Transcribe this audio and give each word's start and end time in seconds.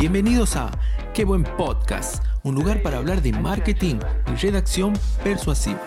Bienvenidos 0.00 0.56
a 0.56 0.70
Qué 1.12 1.26
buen 1.26 1.44
podcast, 1.44 2.24
un 2.42 2.54
lugar 2.54 2.80
para 2.80 2.96
hablar 2.96 3.20
de 3.20 3.34
marketing 3.34 3.96
y 4.32 4.36
redacción 4.36 4.94
persuasiva. 5.22 5.86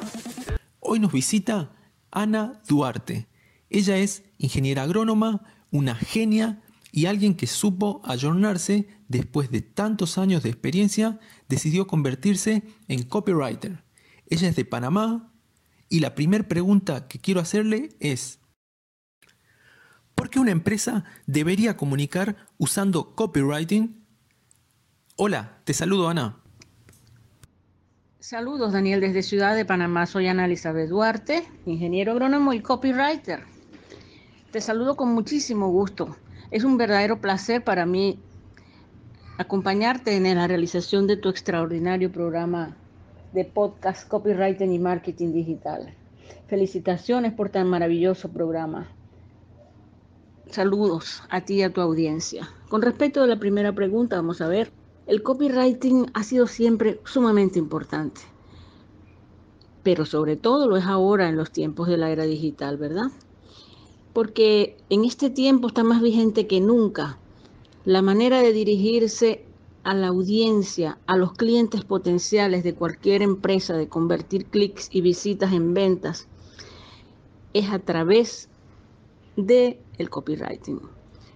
Hoy 0.80 1.00
nos 1.00 1.12
visita 1.12 1.72
Ana 2.12 2.62
Duarte. 2.68 3.28
Ella 3.72 3.98
es 3.98 4.24
ingeniera 4.38 4.84
agrónoma, 4.84 5.42
una 5.72 5.96
genia 5.96 6.62
y 6.92 7.08
alguien 7.08 7.34
que 7.34 7.48
supo 7.48 8.04
ayornarse 8.06 8.88
después 9.08 9.50
de 9.50 9.64
tantos 9.64 10.20
años 10.20 10.44
de 10.44 10.50
experiencia, 10.50 11.20
decidió 11.50 11.88
convertirse 11.88 12.62
en 12.88 13.02
copywriter. 13.02 13.84
Ella 14.28 14.48
es 14.48 14.56
de 14.56 14.64
Panamá 14.64 15.34
y 15.90 16.02
la 16.02 16.14
primera 16.14 16.48
pregunta 16.48 17.08
que 17.08 17.18
quiero 17.18 17.40
hacerle 17.42 17.90
es, 18.00 18.38
¿por 20.14 20.30
qué 20.30 20.40
una 20.40 20.52
empresa 20.52 21.04
debería 21.26 21.76
comunicar 21.78 22.46
usando 22.60 23.16
copywriting? 23.16 24.03
Hola, 25.16 25.60
te 25.64 25.76
saludo 25.76 26.10
Ana. 26.10 26.38
Saludos 28.20 28.74
Daniel 28.74 29.00
desde 29.00 29.22
Ciudad 29.22 29.56
de 29.56 29.64
Panamá, 29.64 30.08
soy 30.08 30.26
Ana 30.26 30.46
Elizabeth 30.46 30.90
Duarte, 30.90 31.48
ingeniero 31.68 32.14
agrónomo 32.14 32.52
y 32.52 32.62
copywriter. 32.62 33.44
Te 34.52 34.60
saludo 34.60 34.96
con 34.96 35.14
muchísimo 35.14 35.70
gusto. 35.70 36.18
Es 36.50 36.64
un 36.64 36.78
verdadero 36.78 37.22
placer 37.22 37.64
para 37.64 37.86
mí 37.86 38.18
acompañarte 39.38 40.16
en 40.16 40.36
la 40.36 40.48
realización 40.48 41.06
de 41.06 41.18
tu 41.18 41.30
extraordinario 41.30 42.12
programa 42.12 42.76
de 43.34 43.46
podcast 43.46 44.08
Copywriting 44.08 44.74
y 44.74 44.80
Marketing 44.80 45.32
Digital. 45.32 45.94
Felicitaciones 46.48 47.34
por 47.34 47.50
tan 47.50 47.68
maravilloso 47.68 48.32
programa. 48.32 48.88
Saludos 50.50 51.22
a 51.30 51.42
ti 51.42 51.58
y 51.58 51.62
a 51.62 51.72
tu 51.72 51.82
audiencia. 51.82 52.50
Con 52.68 52.82
respecto 52.82 53.22
a 53.22 53.28
la 53.28 53.38
primera 53.38 53.74
pregunta, 53.74 54.16
vamos 54.16 54.42
a 54.42 54.48
ver. 54.48 54.72
El 55.06 55.22
copywriting 55.22 56.12
ha 56.14 56.24
sido 56.24 56.48
siempre 56.48 57.02
sumamente 57.04 57.60
importante, 57.60 58.22
pero 59.84 60.06
sobre 60.06 60.38
todo 60.38 60.68
lo 60.68 60.78
es 60.78 60.86
ahora 60.86 61.28
en 61.28 61.36
los 61.36 61.52
tiempos 61.52 61.90
de 61.90 61.98
la 61.98 62.10
era 62.10 62.24
digital, 62.24 62.78
¿verdad? 62.78 63.12
Porque 64.14 64.78
en 64.90 65.04
este 65.04 65.30
tiempo 65.30 65.68
está 65.68 65.84
más 65.84 66.02
vigente 66.02 66.48
que 66.48 66.62
nunca 66.62 67.18
la 67.84 68.02
manera 68.02 68.40
de 68.40 68.54
dirigirse 68.54 69.44
a 69.84 69.94
la 69.94 70.08
audiencia, 70.08 70.98
a 71.06 71.18
los 71.18 71.34
clientes 71.34 71.84
potenciales 71.84 72.64
de 72.64 72.74
cualquier 72.74 73.22
empresa, 73.22 73.76
de 73.76 73.90
convertir 73.90 74.46
clics 74.46 74.88
y 74.90 75.02
visitas 75.02 75.52
en 75.52 75.74
ventas, 75.74 76.30
es 77.54 77.70
a 77.70 77.80
través 77.80 78.48
de 79.36 79.82
el 79.98 80.10
copywriting. 80.10 80.80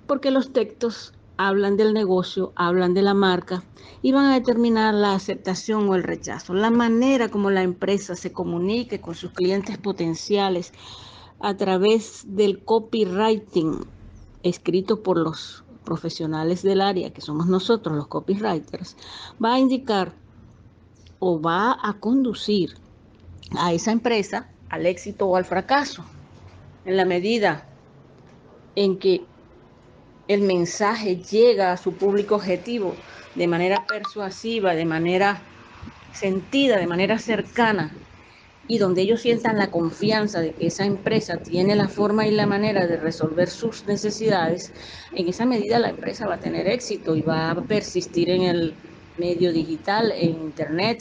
Porque 0.08 0.32
los 0.32 0.54
textos 0.54 1.14
hablan 1.38 1.78
del 1.78 1.94
negocio, 1.94 2.52
hablan 2.56 2.94
de 2.94 3.02
la 3.02 3.14
marca 3.14 3.64
y 4.02 4.12
van 4.12 4.26
a 4.26 4.34
determinar 4.34 4.94
la 4.94 5.14
aceptación 5.14 5.88
o 5.90 5.96
el 5.96 6.04
rechazo, 6.04 6.54
la 6.54 6.70
manera 6.70 7.30
como 7.30 7.50
la 7.50 7.64
empresa 7.64 8.16
se 8.16 8.32
comunique 8.32 9.00
con 9.00 9.16
sus 9.16 9.32
clientes 9.32 9.78
potenciales 9.78 10.74
a 11.40 11.56
través 11.56 12.24
del 12.28 12.64
copywriting 12.64 13.86
escrito 14.44 15.04
por 15.04 15.18
los 15.18 15.64
profesionales 15.84 16.64
del 16.64 16.82
área, 16.82 17.12
que 17.12 17.22
somos 17.22 17.48
nosotros 17.48 17.96
los 17.96 18.08
copywriters, 18.08 18.98
va 19.44 19.54
a 19.54 19.60
indicar 19.60 20.14
o 21.20 21.42
va 21.42 21.78
a 21.82 21.94
conducir 21.94 22.76
a 23.58 23.74
esa 23.74 23.92
empresa 23.92 24.50
al 24.70 24.86
éxito 24.86 25.28
o 25.28 25.36
al 25.36 25.46
fracaso, 25.46 26.04
en 26.86 26.98
la 26.98 27.06
medida 27.06 27.68
en 28.76 28.98
que 28.98 29.26
el 30.28 30.42
mensaje 30.44 31.18
llega 31.24 31.72
a 31.74 31.78
su 31.78 31.98
público 31.98 32.36
objetivo 32.36 33.04
de 33.34 33.48
manera 33.48 33.86
persuasiva, 33.88 34.76
de 34.76 34.86
manera 34.86 35.50
sentida, 36.12 36.78
de 36.78 36.88
manera 36.88 37.20
cercana, 37.20 38.02
y 38.68 38.80
donde 38.80 39.02
ellos 39.04 39.22
sientan 39.22 39.58
la 39.58 39.72
confianza 39.72 40.42
de 40.42 40.56
que 40.56 40.68
esa 40.68 40.86
empresa 40.86 41.38
tiene 41.42 41.76
la 41.76 41.88
forma 41.90 42.28
y 42.28 42.32
la 42.32 42.48
manera 42.48 42.86
de 42.88 42.98
resolver 42.98 43.50
sus 43.50 43.86
necesidades, 43.86 44.74
en 45.12 45.28
esa 45.30 45.46
medida 45.46 45.80
la 45.80 45.90
empresa 45.90 46.28
va 46.28 46.36
a 46.36 46.40
tener 46.40 46.68
éxito 46.68 47.16
y 47.16 47.22
va 47.22 47.52
a 47.52 47.66
persistir 47.66 48.30
en 48.30 48.44
el 48.44 48.80
medio 49.16 49.54
digital, 49.54 50.12
en 50.16 50.36
Internet, 50.42 51.00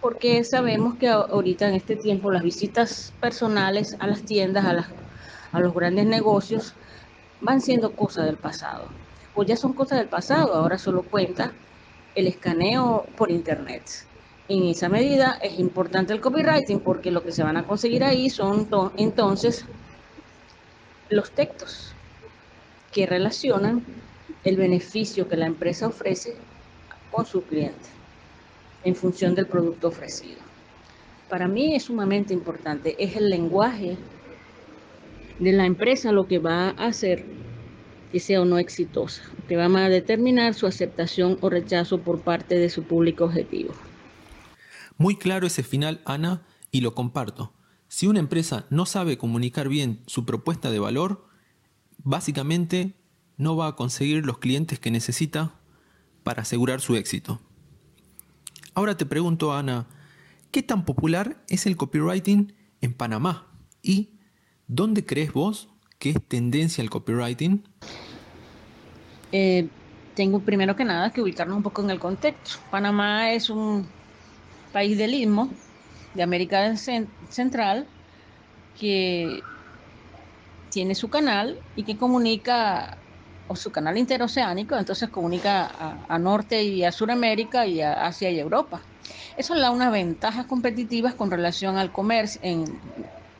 porque 0.00 0.44
sabemos 0.44 0.96
que 0.98 1.08
ahorita 1.08 1.68
en 1.68 1.74
este 1.74 1.96
tiempo 1.96 2.30
las 2.30 2.42
visitas 2.42 3.16
personales 3.20 3.96
a 3.98 4.06
las 4.06 4.24
tiendas, 4.24 4.64
a, 4.64 4.96
a 5.52 5.60
los 5.60 5.74
grandes 5.74 6.06
negocios, 6.06 6.79
van 7.40 7.60
siendo 7.60 7.92
cosas 7.92 8.26
del 8.26 8.36
pasado. 8.36 8.86
O 9.34 9.42
ya 9.42 9.56
son 9.56 9.72
cosas 9.72 9.98
del 9.98 10.08
pasado, 10.08 10.54
ahora 10.54 10.78
solo 10.78 11.02
cuenta 11.02 11.52
el 12.14 12.26
escaneo 12.26 13.06
por 13.16 13.30
Internet. 13.30 13.82
En 14.48 14.64
esa 14.64 14.88
medida 14.88 15.38
es 15.42 15.58
importante 15.60 16.12
el 16.12 16.20
copywriting 16.20 16.80
porque 16.80 17.12
lo 17.12 17.22
que 17.22 17.32
se 17.32 17.44
van 17.44 17.56
a 17.56 17.66
conseguir 17.66 18.02
ahí 18.02 18.28
son 18.28 18.68
entonces 18.96 19.64
los 21.08 21.30
textos 21.30 21.92
que 22.92 23.06
relacionan 23.06 23.84
el 24.42 24.56
beneficio 24.56 25.28
que 25.28 25.36
la 25.36 25.46
empresa 25.46 25.86
ofrece 25.86 26.34
con 27.12 27.26
su 27.26 27.42
cliente 27.44 27.88
en 28.82 28.96
función 28.96 29.34
del 29.34 29.46
producto 29.46 29.88
ofrecido. 29.88 30.40
Para 31.28 31.46
mí 31.46 31.76
es 31.76 31.84
sumamente 31.84 32.34
importante, 32.34 32.96
es 32.98 33.16
el 33.16 33.30
lenguaje 33.30 33.96
de 35.40 35.52
la 35.52 35.66
empresa 35.66 36.12
lo 36.12 36.28
que 36.28 36.38
va 36.38 36.68
a 36.68 36.86
hacer 36.86 37.24
que 38.12 38.20
sea 38.20 38.42
o 38.42 38.44
no 38.44 38.58
exitosa, 38.58 39.22
que 39.48 39.56
va 39.56 39.66
a 39.66 39.88
determinar 39.88 40.54
su 40.54 40.66
aceptación 40.66 41.38
o 41.40 41.48
rechazo 41.48 42.00
por 42.00 42.20
parte 42.20 42.56
de 42.56 42.68
su 42.68 42.82
público 42.82 43.24
objetivo. 43.24 43.72
Muy 44.98 45.16
claro 45.16 45.46
ese 45.46 45.62
final, 45.62 46.00
Ana, 46.04 46.42
y 46.70 46.80
lo 46.80 46.94
comparto. 46.94 47.54
Si 47.88 48.06
una 48.06 48.18
empresa 48.20 48.66
no 48.68 48.84
sabe 48.84 49.16
comunicar 49.16 49.68
bien 49.68 50.02
su 50.06 50.26
propuesta 50.26 50.70
de 50.70 50.78
valor, 50.78 51.26
básicamente 51.98 52.94
no 53.36 53.56
va 53.56 53.68
a 53.68 53.76
conseguir 53.76 54.26
los 54.26 54.38
clientes 54.38 54.78
que 54.78 54.90
necesita 54.90 55.54
para 56.22 56.42
asegurar 56.42 56.80
su 56.80 56.96
éxito. 56.96 57.40
Ahora 58.74 58.96
te 58.96 59.06
pregunto, 59.06 59.52
Ana, 59.52 59.86
¿qué 60.50 60.62
tan 60.62 60.84
popular 60.84 61.42
es 61.48 61.66
el 61.66 61.76
copywriting 61.76 62.52
en 62.80 62.92
Panamá? 62.92 63.46
¿Y 63.82 64.19
dónde 64.70 65.04
crees 65.04 65.32
vos 65.32 65.68
que 65.98 66.10
es 66.10 66.16
tendencia 66.28 66.80
el 66.80 66.90
copywriting? 66.90 67.62
Eh, 69.32 69.68
tengo 70.14 70.40
primero 70.40 70.76
que 70.76 70.84
nada 70.84 71.10
que 71.10 71.20
ubicarnos 71.20 71.56
un 71.56 71.62
poco 71.62 71.82
en 71.82 71.90
el 71.90 71.98
contexto. 71.98 72.58
Panamá 72.70 73.32
es 73.32 73.50
un 73.50 73.86
país 74.72 74.96
del 74.96 75.14
Istmo, 75.14 75.50
de 76.14 76.22
América 76.22 76.76
Central, 76.76 77.86
que 78.78 79.40
tiene 80.70 80.94
su 80.94 81.10
canal 81.10 81.58
y 81.74 81.82
que 81.82 81.96
comunica, 81.96 82.96
o 83.48 83.56
su 83.56 83.72
canal 83.72 83.98
interoceánico, 83.98 84.76
entonces 84.76 85.08
comunica 85.08 86.04
a, 86.08 86.18
Norte 86.18 86.62
y 86.62 86.84
a 86.84 86.92
Suramérica 86.92 87.66
y 87.66 87.80
a 87.80 88.06
Asia 88.06 88.30
y 88.30 88.38
Europa. 88.38 88.80
Eso 89.36 89.58
da 89.58 89.72
unas 89.72 89.90
ventajas 89.90 90.46
competitivas 90.46 91.14
con 91.14 91.30
relación 91.30 91.76
al 91.76 91.90
comercio, 91.90 92.40
en, 92.44 92.64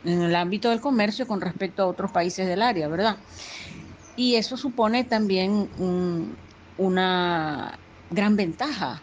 el 0.05 0.34
ámbito 0.34 0.71
del 0.71 0.81
comercio 0.81 1.27
con 1.27 1.41
respecto 1.41 1.83
a 1.83 1.87
otros 1.87 2.11
países 2.11 2.47
del 2.47 2.62
área, 2.62 2.88
¿verdad? 2.88 3.16
Y 4.16 4.37
eso 4.37 4.56
supone 4.56 5.05
también 5.05 5.69
una 6.78 7.78
gran 8.10 8.37
ventaja 8.37 9.03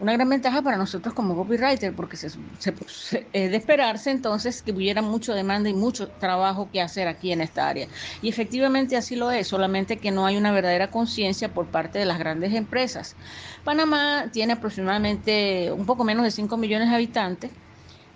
una 0.00 0.14
gran 0.14 0.30
ventaja 0.30 0.62
para 0.62 0.78
nosotros 0.78 1.14
como 1.14 1.36
copywriter, 1.36 1.94
porque 1.94 2.16
se, 2.16 2.28
es 2.28 3.50
de 3.50 3.56
esperarse 3.56 4.10
entonces 4.10 4.62
que 4.62 4.72
hubiera 4.72 5.02
mucha 5.02 5.34
demanda 5.34 5.68
y 5.68 5.74
mucho 5.74 6.08
trabajo 6.08 6.70
que 6.72 6.80
hacer 6.80 7.06
aquí 7.06 7.32
en 7.32 7.42
esta 7.42 7.68
área. 7.68 7.86
Y 8.22 8.30
efectivamente 8.30 8.96
así 8.96 9.14
lo 9.14 9.30
es, 9.30 9.46
solamente 9.46 9.98
que 9.98 10.10
no 10.10 10.24
hay 10.24 10.38
una 10.38 10.52
verdadera 10.52 10.90
conciencia 10.90 11.52
por 11.52 11.66
parte 11.66 11.98
de 11.98 12.06
las 12.06 12.18
grandes 12.18 12.54
empresas. 12.54 13.14
Panamá 13.62 14.30
tiene 14.32 14.54
aproximadamente 14.54 15.70
un 15.70 15.84
poco 15.84 16.02
menos 16.02 16.24
de 16.24 16.30
5 16.30 16.56
millones 16.56 16.88
de 16.88 16.94
habitantes. 16.94 17.50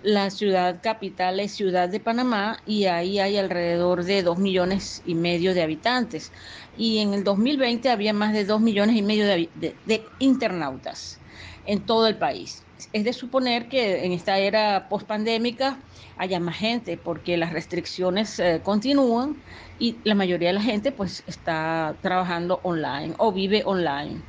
La 0.05 0.29
ciudad 0.29 0.81
capital 0.83 1.39
es 1.39 1.53
Ciudad 1.53 1.89
de 1.89 1.99
Panamá 1.99 2.59
y 2.67 2.85
ahí 2.85 3.17
hay 3.17 3.37
alrededor 3.37 4.03
de 4.03 4.21
2 4.21 4.37
millones 4.37 5.01
y 5.03 5.15
medio 5.15 5.55
de 5.55 5.63
habitantes. 5.63 6.31
Y 6.77 6.99
en 6.99 7.15
el 7.15 7.23
2020 7.23 7.89
había 7.89 8.13
más 8.13 8.31
de 8.31 8.45
2 8.45 8.61
millones 8.61 8.97
y 8.97 9.01
medio 9.01 9.25
de 9.25 10.03
internautas 10.19 11.19
en 11.65 11.87
todo 11.87 12.05
el 12.05 12.17
país. 12.17 12.61
Es 12.93 13.03
de 13.03 13.13
suponer 13.13 13.67
que 13.67 14.05
en 14.05 14.11
esta 14.11 14.37
era 14.37 14.89
pospandémica 14.89 15.79
haya 16.17 16.39
más 16.39 16.57
gente 16.57 16.97
porque 16.97 17.35
las 17.35 17.51
restricciones 17.51 18.37
eh, 18.37 18.61
continúan 18.63 19.35
y 19.79 19.95
la 20.03 20.13
mayoría 20.13 20.49
de 20.49 20.53
la 20.53 20.61
gente 20.61 20.91
pues 20.91 21.23
está 21.25 21.95
trabajando 22.03 22.59
online 22.61 23.15
o 23.17 23.31
vive 23.31 23.63
online. 23.65 24.21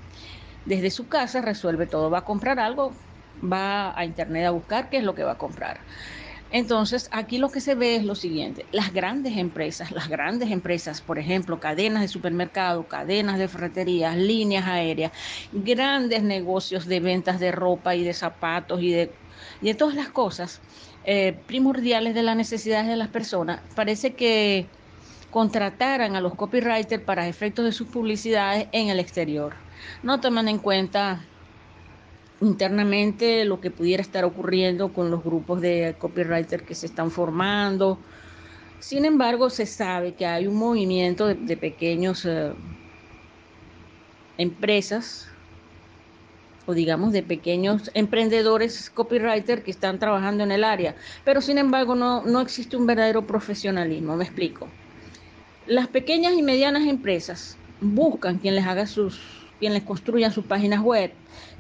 Desde 0.64 0.90
su 0.90 1.06
casa 1.06 1.42
resuelve 1.42 1.86
todo, 1.86 2.08
va 2.08 2.20
a 2.20 2.24
comprar 2.24 2.58
algo, 2.58 2.94
va 3.42 3.98
a 3.98 4.04
internet 4.04 4.46
a 4.46 4.50
buscar 4.50 4.88
qué 4.90 4.98
es 4.98 5.04
lo 5.04 5.14
que 5.14 5.24
va 5.24 5.32
a 5.32 5.38
comprar. 5.38 5.80
Entonces, 6.48 7.08
aquí 7.10 7.38
lo 7.38 7.50
que 7.50 7.60
se 7.60 7.74
ve 7.74 7.96
es 7.96 8.04
lo 8.04 8.14
siguiente, 8.14 8.68
las 8.70 8.92
grandes 8.92 9.36
empresas, 9.36 9.90
las 9.90 10.08
grandes 10.08 10.50
empresas, 10.50 11.02
por 11.02 11.18
ejemplo, 11.18 11.58
cadenas 11.58 12.02
de 12.02 12.08
supermercado, 12.08 12.86
cadenas 12.86 13.38
de 13.38 13.48
ferreterías, 13.48 14.16
líneas 14.16 14.66
aéreas, 14.66 15.12
grandes 15.50 16.22
negocios 16.22 16.86
de 16.86 17.00
ventas 17.00 17.40
de 17.40 17.50
ropa 17.52 17.96
y 17.96 18.04
de 18.04 18.14
zapatos 18.14 18.80
y 18.80 18.90
de, 18.92 19.18
y 19.60 19.66
de 19.66 19.74
todas 19.74 19.96
las 19.96 20.10
cosas 20.10 20.62
eh, 21.02 21.42
primordiales 21.46 22.14
de 22.14 22.22
las 22.22 22.36
necesidades 22.36 22.86
de 22.86 22.96
las 22.96 23.08
personas, 23.08 23.62
parece 23.74 24.14
que 24.14 24.70
contrataran 25.30 26.16
a 26.16 26.20
los 26.20 26.34
copywriters 26.36 27.02
para 27.04 27.28
efectos 27.28 27.64
de 27.64 27.72
sus 27.72 27.88
publicidades 27.88 28.68
en 28.72 28.88
el 28.88 29.00
exterior. 29.00 29.56
No 30.02 30.20
toman 30.20 30.48
en 30.48 30.58
cuenta 30.60 31.28
internamente 32.40 33.44
lo 33.44 33.60
que 33.60 33.70
pudiera 33.70 34.02
estar 34.02 34.24
ocurriendo 34.24 34.92
con 34.92 35.10
los 35.10 35.24
grupos 35.24 35.60
de 35.60 35.94
copywriters 35.98 36.62
que 36.62 36.74
se 36.74 36.86
están 36.86 37.10
formando. 37.10 37.98
Sin 38.78 39.04
embargo, 39.04 39.48
se 39.48 39.66
sabe 39.66 40.14
que 40.14 40.26
hay 40.26 40.46
un 40.46 40.56
movimiento 40.56 41.26
de, 41.28 41.56
pequeños 41.56 42.24
eh, 42.26 42.52
empresas 44.36 45.28
o 46.66 46.74
digamos 46.74 47.12
de 47.12 47.22
pequeños 47.22 47.90
emprendedores 47.94 48.90
copywriters 48.90 49.62
que 49.62 49.70
están 49.70 49.98
trabajando 49.98 50.42
en 50.42 50.50
el 50.50 50.64
área, 50.64 50.96
pero 51.24 51.40
sin 51.40 51.58
embargo 51.58 51.94
no, 51.94 52.22
no 52.24 52.40
existe 52.40 52.76
un 52.76 52.86
verdadero 52.86 53.24
profesionalismo, 53.26 54.16
me 54.16 54.24
explico. 54.24 54.68
Las 55.66 55.86
pequeñas 55.86 56.34
y 56.34 56.42
medianas 56.42 56.86
empresas 56.86 57.56
buscan 57.80 58.38
quien 58.38 58.56
les 58.56 58.66
haga 58.66 58.86
sus, 58.86 59.45
quien 59.58 59.74
les 59.74 59.82
construya 59.82 60.30
sus 60.30 60.44
páginas 60.44 60.80
web, 60.80 61.12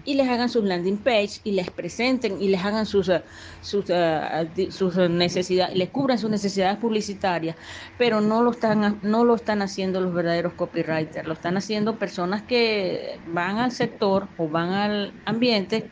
y 0.06 0.14
les 0.14 0.28
hagan 0.28 0.48
sus 0.48 0.64
landing 0.64 0.96
page 0.96 1.40
y 1.44 1.50
les 1.50 1.68
presenten 1.68 2.40
y 2.40 2.48
les 2.48 2.64
hagan 2.64 2.86
sus, 2.86 3.08
eh, 3.08 3.22
sus, 3.60 3.86
eh, 3.88 4.68
sus 4.70 4.96
necesidades, 4.96 5.76
les 5.76 5.90
cubran 5.90 6.18
sus 6.18 6.30
necesidades 6.30 6.78
publicitarias, 6.78 7.56
pero 7.98 8.20
no 8.20 8.42
lo, 8.42 8.52
están, 8.52 9.00
no 9.02 9.24
lo 9.24 9.34
están 9.34 9.62
haciendo 9.62 10.00
los 10.00 10.14
verdaderos 10.14 10.54
copywriters, 10.54 11.26
lo 11.26 11.34
están 11.34 11.56
haciendo 11.56 11.96
personas 11.96 12.42
que 12.42 13.18
van 13.26 13.58
al 13.58 13.72
sector 13.72 14.28
o 14.38 14.48
van 14.48 14.70
al 14.70 15.12
ambiente 15.24 15.90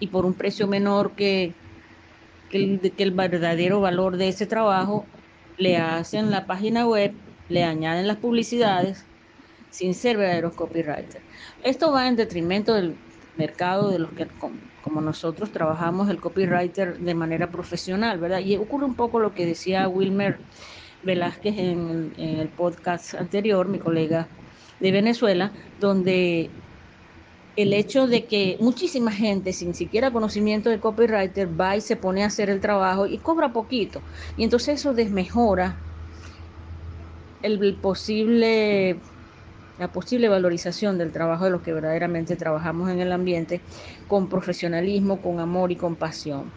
y 0.00 0.06
por 0.08 0.24
un 0.24 0.32
precio 0.32 0.66
menor 0.66 1.12
que, 1.12 1.52
que 2.50 2.80
el 2.98 3.10
verdadero 3.10 3.80
valor 3.80 4.16
de 4.16 4.28
ese 4.28 4.46
trabajo, 4.46 5.04
le 5.58 5.76
hacen 5.76 6.30
la 6.30 6.46
página 6.46 6.86
web, 6.86 7.12
le 7.48 7.64
añaden 7.64 8.06
las 8.06 8.18
publicidades 8.18 9.04
sin 9.70 9.94
ser 9.94 10.16
verdaderos 10.16 10.54
copywriters. 10.54 11.24
Esto 11.62 11.92
va 11.92 12.08
en 12.08 12.16
detrimento 12.16 12.74
del 12.74 12.96
mercado 13.36 13.90
de 13.90 13.98
los 14.00 14.10
que 14.12 14.26
como 14.82 15.00
nosotros 15.00 15.52
trabajamos 15.52 16.08
el 16.08 16.20
copywriter 16.20 16.98
de 16.98 17.14
manera 17.14 17.50
profesional, 17.50 18.18
¿verdad? 18.18 18.40
Y 18.40 18.56
ocurre 18.56 18.84
un 18.84 18.94
poco 18.94 19.20
lo 19.20 19.34
que 19.34 19.46
decía 19.46 19.88
Wilmer 19.88 20.38
Velázquez 21.02 21.56
en, 21.58 22.12
el 22.16 22.48
podcast 22.48 23.14
anterior, 23.14 23.68
mi 23.68 23.78
colega 23.78 24.28
de 24.80 24.92
Venezuela, 24.92 25.52
donde 25.80 26.50
el 27.56 27.72
hecho 27.72 28.06
de 28.06 28.24
que 28.24 28.56
muchísima 28.60 29.10
gente 29.10 29.52
sin 29.52 29.74
siquiera 29.74 30.12
conocimiento 30.12 30.70
de 30.70 30.80
copywriter 30.80 31.48
va 31.60 31.76
y 31.76 31.80
se 31.80 31.96
pone 31.96 32.22
a 32.22 32.26
hacer 32.26 32.50
el 32.50 32.60
trabajo 32.60 33.06
y 33.06 33.18
cobra 33.18 33.52
poquito. 33.52 34.00
Y 34.36 34.44
entonces 34.44 34.80
eso 34.80 34.94
desmejora 34.94 35.76
el 37.42 37.74
posible 37.74 38.98
la 39.78 39.88
posible 39.88 40.28
valorización 40.28 40.98
del 40.98 41.12
trabajo 41.12 41.44
de 41.44 41.50
los 41.50 41.62
que 41.62 41.72
verdaderamente 41.72 42.36
trabajamos 42.36 42.90
en 42.90 43.00
el 43.00 43.12
ambiente 43.12 43.60
con 44.08 44.28
profesionalismo, 44.28 45.20
con 45.20 45.40
amor 45.40 45.72
y 45.72 45.76
con 45.76 45.96
pasión. 45.96 46.50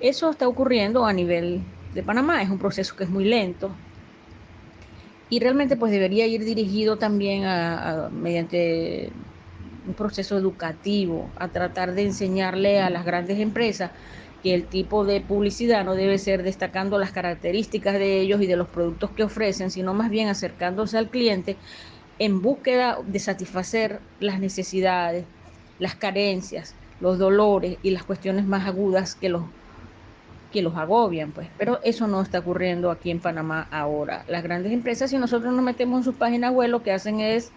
Eso 0.00 0.30
está 0.30 0.48
ocurriendo 0.48 1.06
a 1.06 1.12
nivel 1.12 1.60
de 1.94 2.02
Panamá, 2.02 2.42
es 2.42 2.50
un 2.50 2.58
proceso 2.58 2.96
que 2.96 3.04
es 3.04 3.10
muy 3.10 3.24
lento 3.24 3.70
y 5.30 5.40
realmente 5.40 5.76
pues 5.76 5.90
debería 5.90 6.26
ir 6.26 6.44
dirigido 6.44 6.96
también 6.96 7.44
a, 7.44 8.08
mediante 8.12 9.10
un 9.86 9.94
proceso 9.94 10.36
educativo, 10.36 11.28
a 11.36 11.48
tratar 11.48 11.94
de 11.94 12.02
enseñarle 12.02 12.80
a 12.80 12.90
las 12.90 13.04
grandes 13.04 13.38
empresas 13.38 13.90
que 14.42 14.54
el 14.54 14.66
tipo 14.66 15.04
de 15.04 15.20
publicidad 15.20 15.84
no 15.84 15.94
debe 15.94 16.18
ser 16.18 16.42
destacando 16.42 16.98
las 16.98 17.10
características 17.12 17.94
de 17.94 18.20
ellos 18.20 18.42
y 18.42 18.46
de 18.46 18.56
los 18.56 18.68
productos 18.68 19.10
que 19.10 19.24
ofrecen, 19.24 19.70
sino 19.70 19.94
más 19.94 20.10
bien 20.10 20.28
acercándose 20.28 20.98
al 20.98 21.08
cliente 21.08 21.56
en 22.18 22.42
búsqueda 22.42 22.98
de 23.06 23.18
satisfacer 23.18 24.00
las 24.20 24.40
necesidades, 24.40 25.24
las 25.78 25.94
carencias, 25.94 26.74
los 27.00 27.18
dolores 27.18 27.78
y 27.82 27.90
las 27.90 28.04
cuestiones 28.04 28.46
más 28.46 28.66
agudas 28.66 29.14
que 29.14 29.28
los 29.28 29.42
que 30.52 30.62
los 30.62 30.76
agobian, 30.76 31.32
pues. 31.32 31.48
Pero 31.58 31.80
eso 31.82 32.06
no 32.06 32.22
está 32.22 32.38
ocurriendo 32.38 32.92
aquí 32.92 33.10
en 33.10 33.18
Panamá 33.18 33.66
ahora. 33.72 34.24
Las 34.28 34.44
grandes 34.44 34.72
empresas, 34.72 35.10
si 35.10 35.18
nosotros 35.18 35.52
nos 35.52 35.64
metemos 35.64 35.98
en 35.98 36.04
sus 36.04 36.14
páginas 36.14 36.52
web, 36.52 36.70
lo 36.70 36.84
que 36.84 36.92
hacen 36.92 37.18
es 37.18 37.50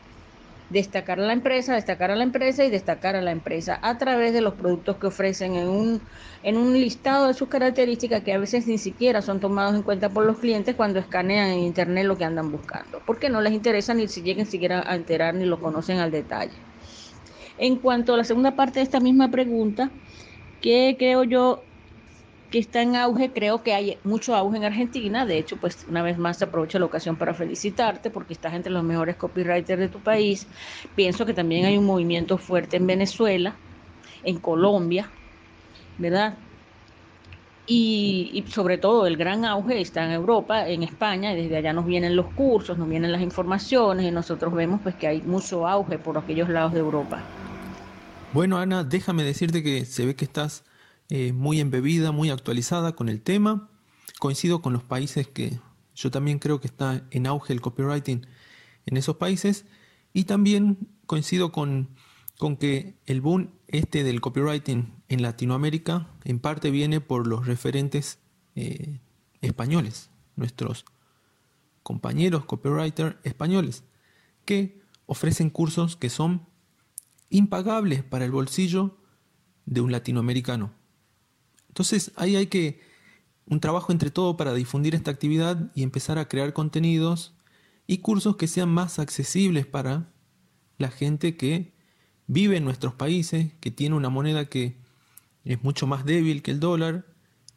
destacar 0.70 1.20
a 1.20 1.24
la 1.24 1.34
empresa, 1.34 1.76
destacar 1.76 2.12
a 2.12 2.16
la 2.16 2.24
empresa 2.24 2.66
y 2.66 2.70
destacar 2.70 3.16
a 3.16 3.22
la 3.22 3.32
empresa 3.32 3.80
a 3.82 3.98
través 3.98 4.34
de 4.34 4.42
los 4.42 4.56
productos 4.56 4.98
que 4.98 5.08
ofrecen 5.08 5.56
en 5.56 5.68
un, 5.68 6.02
en 6.44 6.58
un 6.58 6.74
listado 6.74 7.28
de 7.28 7.34
sus 7.34 7.48
características 7.50 8.24
que 8.24 8.34
a 8.34 8.40
veces 8.40 8.68
ni 8.68 8.78
siquiera 8.78 9.22
son 9.22 9.40
tomados 9.40 9.76
en 9.76 9.84
cuenta 9.84 10.10
por 10.10 10.26
los 10.26 10.40
clientes 10.40 10.76
cuando 10.76 11.00
escanean 11.00 11.50
en 11.50 11.60
internet 11.60 12.06
lo 12.06 12.18
que 12.18 12.26
andan 12.26 12.52
buscando, 12.52 13.02
porque 13.06 13.30
no 13.30 13.42
les 13.42 13.54
interesa 13.54 13.94
ni 13.94 14.08
si 14.08 14.22
lleguen 14.24 14.46
siquiera 14.46 14.84
a 14.86 14.96
enterar 14.96 15.36
ni 15.36 15.46
lo 15.46 15.60
conocen 15.60 16.00
al 16.00 16.12
detalle. 16.12 16.66
En 17.58 17.80
cuanto 17.80 18.14
a 18.14 18.18
la 18.18 18.24
segunda 18.24 18.56
parte 18.56 18.80
de 18.80 18.84
esta 18.84 19.00
misma 19.00 19.32
pregunta, 19.32 19.92
que 20.62 20.96
creo 21.00 21.24
yo 21.24 21.68
que 22.50 22.60
está 22.60 22.82
en 22.82 22.96
auge, 22.96 23.32
creo 23.34 23.62
que 23.62 23.74
hay 23.74 23.98
mucho 24.04 24.36
auge 24.36 24.58
en 24.58 24.64
Argentina, 24.64 25.26
de 25.26 25.38
hecho, 25.38 25.58
pues 25.58 25.86
una 25.90 26.02
vez 26.02 26.18
más 26.18 26.42
aprovecho 26.42 26.80
la 26.80 26.86
ocasión 26.86 27.18
para 27.18 27.34
felicitarte 27.34 28.10
porque 28.10 28.34
estás 28.34 28.54
entre 28.54 28.72
los 28.72 28.84
mejores 28.84 29.18
copywriters 29.18 29.80
de 29.80 29.90
tu 29.90 30.00
país. 30.00 30.48
Pienso 30.96 31.26
que 31.26 31.34
también 31.34 31.66
hay 31.66 31.78
un 31.78 31.86
movimiento 31.86 32.38
fuerte 32.38 32.78
en 32.78 32.88
Venezuela, 32.88 33.56
en 34.24 34.40
Colombia, 34.40 35.10
¿verdad? 35.98 36.36
Y, 37.70 38.46
sobre 38.48 38.78
todo 38.78 39.08
el 39.08 39.18
gran 39.18 39.44
auge 39.44 39.82
está 39.82 40.06
en 40.06 40.12
Europa, 40.12 40.70
en 40.70 40.84
España, 40.84 41.34
y 41.34 41.42
desde 41.42 41.58
allá 41.58 41.74
nos 41.74 41.86
vienen 41.86 42.16
los 42.16 42.28
cursos, 42.28 42.78
nos 42.78 42.88
vienen 42.88 43.12
las 43.12 43.22
informaciones 43.22 44.06
y 44.06 44.12
nosotros 44.12 44.54
vemos 44.54 44.80
pues 44.82 44.96
que 44.96 45.08
hay 45.08 45.22
mucho 45.22 45.68
auge 45.68 46.00
por 46.00 46.18
aquellos 46.18 46.48
lados 46.48 46.72
de 46.72 46.80
Europa. 46.80 47.22
Bueno, 48.32 48.58
Ana, 48.58 48.86
déjame 48.86 49.24
decirte 49.24 49.64
que 49.64 49.84
se 49.84 50.06
ve 50.06 50.16
que 50.16 50.24
estás 50.24 50.64
eh, 51.10 51.34
muy 51.34 51.60
embebida, 51.60 52.12
muy 52.12 52.30
actualizada 52.30 52.96
con 52.96 53.10
el 53.10 53.22
tema. 53.22 53.70
Coincido 54.20 54.62
con 54.62 54.74
los 54.74 54.84
países 54.84 55.28
que 55.28 55.60
yo 55.96 56.12
también 56.12 56.40
creo 56.40 56.60
que 56.60 56.68
está 56.68 57.06
en 57.12 57.28
auge 57.28 57.54
el 57.54 57.62
copywriting 57.62 58.26
en 58.86 58.98
esos 58.98 59.18
países. 59.18 59.66
Y 60.14 60.26
también 60.26 60.90
coincido 61.06 61.52
con, 61.52 61.90
con 62.38 62.58
que 62.58 62.96
el 63.06 63.22
boom 63.22 63.52
este 63.68 64.04
del 64.04 64.22
copywriting 64.22 64.94
en 65.10 65.22
Latinoamérica 65.22 66.08
en 66.24 66.40
parte 66.40 66.72
viene 66.72 67.02
por 67.02 67.28
los 67.28 67.46
referentes 67.46 68.20
eh, 68.56 69.00
españoles, 69.42 70.10
nuestros 70.36 70.86
compañeros 71.84 72.46
copywriters 72.46 73.16
españoles, 73.24 73.84
que 74.46 74.82
ofrecen 75.06 75.50
cursos 75.50 75.96
que 75.96 76.10
son 76.10 76.46
impagables 77.30 78.04
para 78.04 78.26
el 78.26 78.32
bolsillo 78.32 78.98
de 79.66 79.82
un 79.82 79.92
latinoamericano. 79.92 80.74
Entonces 81.78 82.12
ahí 82.16 82.36
hay 82.36 82.48
que 82.48 82.80
un 83.46 83.60
trabajo 83.60 83.92
entre 83.92 84.10
todo 84.10 84.36
para 84.36 84.56
difundir 84.56 84.96
esta 84.96 85.12
actividad 85.12 85.72
y 85.76 85.84
empezar 85.84 86.18
a 86.18 86.28
crear 86.28 86.52
contenidos 86.52 87.36
y 87.86 88.00
cursos 88.00 88.36
que 88.36 88.48
sean 88.48 88.70
más 88.70 88.98
accesibles 88.98 89.68
para 89.68 90.12
la 90.80 90.90
gente 90.90 91.38
que 91.38 91.76
vive 92.26 92.58
en 92.58 92.66
nuestros 92.66 92.96
países, 92.96 93.54
que 93.60 93.70
tiene 93.70 93.96
una 93.96 94.10
moneda 94.10 94.46
que 94.50 94.76
es 95.46 95.64
mucho 95.64 95.86
más 95.86 96.04
débil 96.04 96.42
que 96.42 96.50
el 96.50 96.60
dólar 96.60 97.06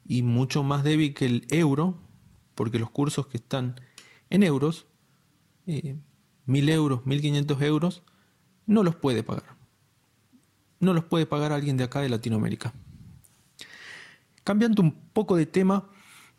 y 0.05 0.21
mucho 0.21 0.63
más 0.63 0.85
débil 0.85 1.15
que 1.15 1.25
el 1.25 1.47
euro, 1.49 1.99
porque 2.55 2.79
los 2.79 2.91
cursos 2.91 3.27
que 3.27 3.39
están 3.39 3.81
en 4.29 4.43
euros, 4.43 4.85
eh, 5.67 5.97
mil 6.45 6.69
euros, 6.69 7.07
mil 7.07 7.23
quinientos 7.23 7.63
euros, 7.63 8.03
no 8.67 8.83
los 8.83 8.97
puede 8.97 9.23
pagar. 9.23 9.57
No 10.79 10.93
los 10.93 11.05
puede 11.05 11.25
pagar 11.25 11.53
alguien 11.53 11.79
de 11.79 11.85
acá 11.85 12.03
de 12.03 12.11
Latinoamérica. 12.11 12.75
Cambiando 14.45 14.83
un 14.83 14.93
poco 15.13 15.37
de 15.37 15.47
tema, 15.47 15.89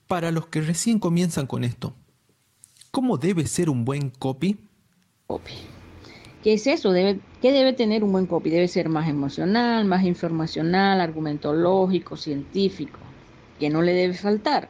para 0.08 0.32
los 0.32 0.48
que 0.48 0.62
recién 0.62 1.00
comienzan 1.00 1.48
con 1.48 1.64
esto, 1.64 1.96
¿cómo 2.92 3.18
debe 3.18 3.48
ser 3.48 3.70
un 3.70 3.86
buen 3.86 4.10
copy? 4.10 4.60
Copy. 5.28 5.54
¿Qué 6.44 6.54
es 6.54 6.68
eso? 6.68 6.92
Debe, 6.92 7.20
¿Qué 7.42 7.52
debe 7.52 7.74
tener 7.74 8.04
un 8.04 8.12
buen 8.12 8.26
copy? 8.26 8.50
Debe 8.50 8.68
ser 8.68 8.90
más 8.90 9.08
emocional, 9.08 9.86
más 9.86 10.04
informacional, 10.04 11.00
argumentológico, 11.00 12.18
científico, 12.18 13.00
que 13.60 13.70
no 13.70 13.82
le 13.82 13.94
debe 13.94 14.14
faltar. 14.14 14.68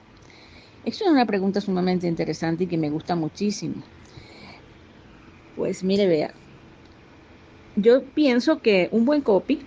Eso 0.84 1.06
es 1.06 1.12
una 1.12 1.26
pregunta 1.26 1.62
sumamente 1.62 2.08
interesante 2.08 2.66
y 2.66 2.68
que 2.68 2.78
me 2.78 2.90
gusta 2.90 3.16
muchísimo. 3.16 3.84
Pues 5.56 5.84
mire, 5.84 6.08
vea, 6.08 6.34
yo 7.76 8.04
pienso 8.04 8.62
que 8.62 8.90
un 8.92 9.06
buen 9.06 9.22
copy, 9.22 9.66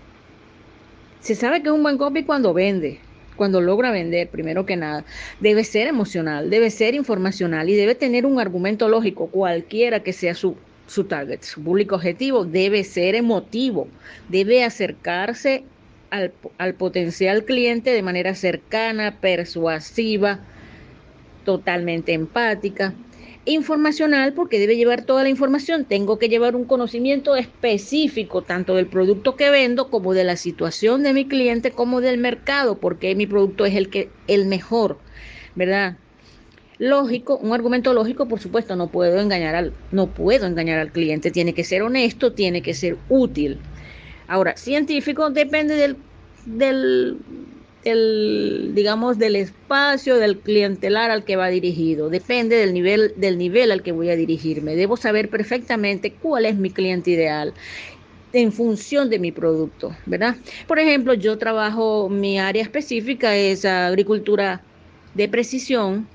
se 1.21 1.35
sabe 1.35 1.63
que 1.63 1.69
es 1.69 1.75
un 1.75 1.83
buen 1.83 1.99
copy 1.99 2.25
cuando 2.25 2.53
vende, 2.53 3.01
cuando 3.37 3.61
logra 3.61 3.91
vender, 3.91 4.29
primero 4.29 4.67
que 4.67 4.77
nada, 4.77 5.05
debe 5.41 5.65
ser 5.65 5.87
emocional, 5.87 6.51
debe 6.51 6.71
ser 6.71 6.95
informacional 6.95 7.69
y 7.69 7.75
debe 7.75 7.95
tener 7.95 8.27
un 8.27 8.41
argumento 8.41 8.89
lógico, 8.89 9.29
cualquiera 9.29 10.01
que 10.01 10.13
sea 10.13 10.35
su, 10.35 10.57
su 10.87 11.05
target, 11.05 11.43
su 11.43 11.63
público 11.63 11.97
objetivo, 11.97 12.45
debe 12.45 12.85
ser 12.85 13.15
emotivo, 13.15 13.89
debe 14.29 14.65
acercarse 14.65 15.65
al, 16.11 16.33
al 16.59 16.75
potencial 16.75 17.45
cliente 17.45 17.91
de 17.91 18.03
manera 18.03 18.35
cercana, 18.35 19.19
persuasiva, 19.21 20.41
totalmente 21.45 22.13
empática 22.13 22.95
informacional 23.47 24.33
porque 24.33 24.59
debe 24.59 24.77
llevar 24.77 25.03
toda 25.03 25.23
la 25.23 25.29
información. 25.29 25.85
Tengo 25.85 26.19
que 26.19 26.29
llevar 26.29 26.57
un 26.57 26.65
conocimiento 26.65 27.37
específico 27.37 28.43
tanto 28.43 28.77
del 28.77 28.87
producto 28.87 29.37
que 29.37 29.51
vendo 29.51 29.91
como 29.91 30.15
de 30.15 30.25
la 30.25 30.37
situación 30.37 31.03
de 31.03 31.13
mi 31.13 31.27
cliente 31.27 31.71
como 31.71 32.01
del 32.01 32.19
mercado, 32.19 32.79
porque 32.79 33.15
mi 33.15 33.27
producto 33.27 33.65
es 33.65 33.75
el 33.75 33.91
que 33.91 34.11
el 34.27 34.47
mejor, 34.47 34.99
¿verdad? 35.55 35.97
Lógico, 36.79 37.37
un 37.37 37.53
argumento 37.53 37.93
lógico, 37.95 38.27
por 38.27 38.41
supuesto, 38.41 38.75
no 38.75 38.89
puedo 38.89 39.21
engañar 39.21 39.55
al 39.55 39.73
no 39.93 40.09
puedo 40.09 40.47
engañar 40.47 40.81
al 40.81 40.91
cliente, 40.91 41.31
tiene 41.31 41.55
que 41.55 41.63
ser 41.65 41.83
honesto, 41.83 42.33
tiene 42.33 42.63
que 42.63 42.75
ser 42.75 42.97
útil. 43.09 43.59
Ahora, 44.27 44.57
científico 44.57 45.31
depende 45.31 45.77
del 45.77 45.97
del 46.47 47.19
el, 47.85 48.73
digamos, 48.75 49.19
del 49.19 49.37
espacio 49.37 50.17
del 50.17 50.39
clientelar 50.39 51.11
al 51.11 51.25
que 51.25 51.37
va 51.37 51.49
dirigido. 51.49 52.11
Depende 52.11 52.57
del 52.57 52.73
nivel, 52.75 53.13
del 53.17 53.39
nivel 53.39 53.71
al 53.71 53.83
que 53.83 53.93
voy 53.93 54.11
a 54.11 54.17
dirigirme. 54.17 54.77
Debo 54.77 54.97
saber 54.97 55.29
perfectamente 55.29 56.13
cuál 56.13 56.47
es 56.47 56.57
mi 56.57 56.71
cliente 56.71 57.11
ideal 57.11 57.55
en 58.33 58.53
función 58.53 59.11
de 59.11 59.19
mi 59.19 59.31
producto, 59.31 59.97
¿verdad? 60.07 60.37
Por 60.67 60.81
ejemplo, 60.81 61.15
yo 61.15 61.39
trabajo, 61.39 62.09
mi 62.09 62.39
área 62.39 62.63
específica 62.63 63.37
es 63.37 63.65
agricultura 63.65 64.61
de 65.15 65.29
precisión, 65.29 66.09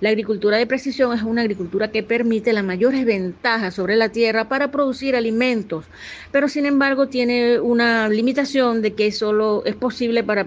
la 0.00 0.10
agricultura 0.10 0.58
de 0.58 0.66
precisión 0.66 1.12
es 1.12 1.22
una 1.22 1.42
agricultura 1.42 1.90
que 1.90 2.02
permite 2.02 2.52
las 2.52 2.64
mayores 2.64 3.04
ventajas 3.04 3.74
sobre 3.74 3.96
la 3.96 4.10
tierra 4.10 4.48
para 4.48 4.70
producir 4.70 5.16
alimentos, 5.16 5.86
pero 6.32 6.48
sin 6.48 6.66
embargo 6.66 7.08
tiene 7.08 7.60
una 7.60 8.08
limitación 8.08 8.82
de 8.82 8.92
que 8.92 9.10
solo 9.12 9.62
es 9.64 9.74
posible 9.74 10.22
para, 10.22 10.46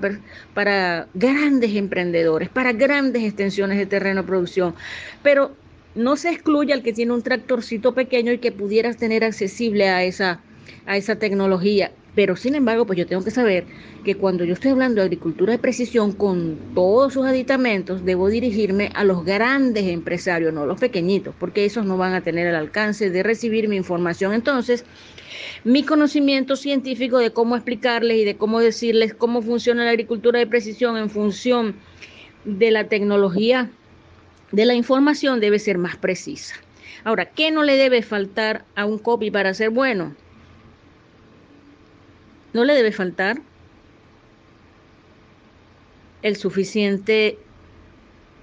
para 0.54 1.08
grandes 1.14 1.76
emprendedores, 1.76 2.50
para 2.50 2.74
grandes 2.74 3.24
extensiones 3.24 3.78
de 3.78 3.86
terreno 3.86 4.22
de 4.22 4.28
producción. 4.28 4.76
Pero 5.24 5.52
no 5.96 6.16
se 6.16 6.30
excluye 6.30 6.74
al 6.74 6.84
que 6.84 6.94
tiene 6.94 7.14
un 7.14 7.24
tractorcito 7.24 7.94
pequeño 7.94 8.32
y 8.32 8.38
que 8.38 8.52
pudieras 8.52 8.98
tener 8.98 9.24
accesible 9.24 9.90
a 9.90 10.04
esa, 10.04 10.42
a 10.86 10.98
esa 10.98 11.16
tecnología. 11.16 11.92
Pero 12.20 12.36
sin 12.36 12.54
embargo, 12.56 12.86
pues 12.86 13.00
yo 13.00 13.08
tengo 13.08 13.24
que 13.24 13.32
saber 13.32 13.64
que 14.04 14.16
cuando 14.16 14.44
yo 14.44 14.52
estoy 14.52 14.72
hablando 14.72 15.00
de 15.00 15.06
agricultura 15.06 15.54
de 15.54 15.58
precisión 15.58 16.12
con 16.12 16.60
todos 16.76 17.14
sus 17.14 17.26
aditamentos, 17.26 18.04
debo 18.04 18.28
dirigirme 18.28 18.92
a 18.94 19.06
los 19.06 19.24
grandes 19.24 19.86
empresarios, 19.86 20.54
no 20.54 20.66
los 20.66 20.82
pequeñitos, 20.82 21.34
porque 21.40 21.64
esos 21.64 21.86
no 21.86 21.96
van 21.96 22.14
a 22.14 22.20
tener 22.20 22.46
el 22.46 22.56
alcance 22.56 23.10
de 23.10 23.24
recibir 23.24 23.70
mi 23.70 23.78
información. 23.78 24.34
Entonces, 24.34 24.84
mi 25.64 25.84
conocimiento 25.84 26.58
científico 26.58 27.20
de 27.20 27.32
cómo 27.32 27.56
explicarles 27.56 28.18
y 28.18 28.26
de 28.26 28.36
cómo 28.36 28.60
decirles 28.60 29.14
cómo 29.14 29.42
funciona 29.42 29.86
la 29.86 29.92
agricultura 29.92 30.40
de 30.40 30.48
precisión 30.48 30.98
en 30.98 31.10
función 31.10 31.78
de 32.44 32.70
la 32.72 32.90
tecnología 32.90 33.72
de 34.52 34.66
la 34.66 34.74
información 34.74 35.40
debe 35.40 35.58
ser 35.58 35.78
más 35.78 35.96
precisa. 35.96 36.56
Ahora, 37.06 37.28
¿qué 37.28 37.50
no 37.50 37.64
le 37.64 37.78
debe 37.78 38.02
faltar 38.02 38.66
a 38.76 38.84
un 38.84 39.00
copy 39.00 39.32
para 39.32 39.54
ser 39.54 39.70
bueno? 39.70 40.18
No 42.54 42.64
le 42.64 42.74
debe 42.74 42.92
faltar 42.92 43.42
el 46.22 46.36
suficiente 46.36 47.38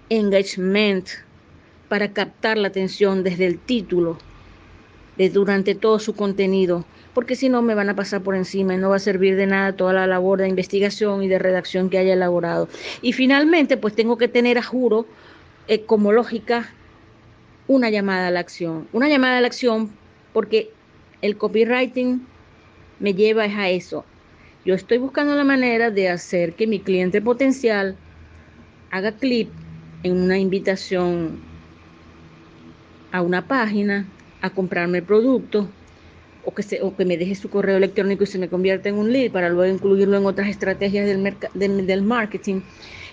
engagement 0.08 1.08
para 1.88 2.12
captar 2.12 2.56
la 2.56 2.68
atención 2.68 3.22
desde 3.22 3.46
el 3.46 3.58
título, 3.58 4.18
de 5.16 5.30
durante 5.30 5.74
todo 5.74 5.98
su 5.98 6.14
contenido, 6.14 6.84
porque 7.14 7.36
si 7.36 7.48
no 7.48 7.62
me 7.62 7.74
van 7.74 7.88
a 7.88 7.96
pasar 7.96 8.22
por 8.22 8.34
encima 8.34 8.74
y 8.74 8.78
no 8.78 8.90
va 8.90 8.96
a 8.96 9.00
servir 9.00 9.36
de 9.36 9.46
nada 9.46 9.74
toda 9.74 9.92
la 9.92 10.06
labor 10.06 10.40
de 10.40 10.48
investigación 10.48 11.22
y 11.22 11.28
de 11.28 11.38
redacción 11.38 11.90
que 11.90 11.98
haya 11.98 12.12
elaborado. 12.12 12.68
Y 13.02 13.12
finalmente, 13.12 13.76
pues 13.76 13.94
tengo 13.94 14.18
que 14.18 14.28
tener 14.28 14.58
a 14.58 14.62
juro 14.62 15.06
como 15.86 16.12
lógica 16.12 16.70
una 17.66 17.90
llamada 17.90 18.28
a 18.28 18.30
la 18.30 18.40
acción, 18.40 18.86
una 18.92 19.08
llamada 19.08 19.38
a 19.38 19.40
la 19.40 19.48
acción 19.48 19.90
porque 20.32 20.70
el 21.22 21.36
copywriting 21.36 22.26
me 23.00 23.14
lleva 23.14 23.44
a 23.44 23.70
eso. 23.70 24.04
Yo 24.64 24.74
estoy 24.74 24.98
buscando 24.98 25.34
la 25.34 25.44
manera 25.44 25.90
de 25.90 26.08
hacer 26.08 26.54
que 26.54 26.66
mi 26.66 26.80
cliente 26.80 27.20
potencial 27.20 27.96
haga 28.90 29.12
clic 29.12 29.48
en 30.02 30.12
una 30.12 30.38
invitación 30.38 31.40
a 33.12 33.22
una 33.22 33.46
página 33.46 34.06
a 34.40 34.50
comprarme 34.50 34.98
el 34.98 35.04
producto 35.04 35.68
o 36.44 36.54
que, 36.54 36.62
se, 36.62 36.82
o 36.82 36.96
que 36.96 37.04
me 37.04 37.16
deje 37.16 37.34
su 37.34 37.50
correo 37.50 37.76
electrónico 37.76 38.24
y 38.24 38.26
se 38.26 38.38
me 38.38 38.48
convierta 38.48 38.88
en 38.88 38.96
un 38.96 39.12
lead 39.12 39.32
para 39.32 39.48
luego 39.48 39.72
incluirlo 39.72 40.16
en 40.16 40.26
otras 40.26 40.48
estrategias 40.48 41.06
del, 41.06 41.86
del 41.86 42.02
marketing, 42.02 42.60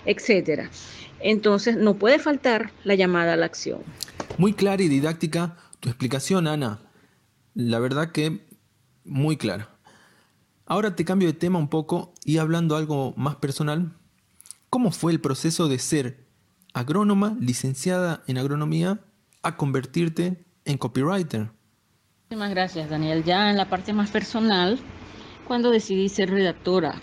etcétera. 0.06 0.70
Entonces, 1.20 1.76
no 1.76 1.94
puede 1.94 2.18
faltar 2.18 2.70
la 2.84 2.94
llamada 2.94 3.32
a 3.32 3.36
la 3.36 3.46
acción. 3.46 3.80
Muy 4.38 4.52
clara 4.52 4.82
y 4.82 4.88
didáctica 4.88 5.56
tu 5.80 5.88
explicación, 5.88 6.46
Ana. 6.46 6.80
La 7.54 7.78
verdad 7.78 8.12
que 8.12 8.40
muy 9.04 9.36
clara. 9.36 9.73
Ahora 10.66 10.96
te 10.96 11.04
cambio 11.04 11.28
de 11.28 11.34
tema 11.34 11.58
un 11.58 11.68
poco 11.68 12.14
y 12.24 12.38
hablando 12.38 12.76
algo 12.76 13.12
más 13.16 13.36
personal. 13.36 13.92
¿Cómo 14.70 14.92
fue 14.92 15.12
el 15.12 15.20
proceso 15.20 15.68
de 15.68 15.78
ser 15.78 16.26
agrónoma, 16.72 17.36
licenciada 17.38 18.22
en 18.26 18.38
agronomía, 18.38 19.00
a 19.42 19.58
convertirte 19.58 20.46
en 20.64 20.78
copywriter? 20.78 21.50
Muchísimas 22.22 22.50
gracias, 22.50 22.88
Daniel. 22.88 23.24
Ya 23.24 23.50
en 23.50 23.58
la 23.58 23.68
parte 23.68 23.92
más 23.92 24.10
personal, 24.10 24.78
cuando 25.46 25.70
decidí 25.70 26.08
ser 26.08 26.30
redactora 26.30 26.94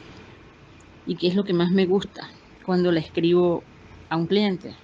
y 1.06 1.15
qué 1.15 1.27
es 1.27 1.36
lo 1.36 1.44
que 1.44 1.53
más 1.53 1.70
me 1.70 1.86
gusta 1.86 2.30
cuando 2.65 2.91
le 2.91 3.00
escribo 3.00 3.63
a 4.10 4.18
un 4.18 4.25
cliente. 4.25 4.75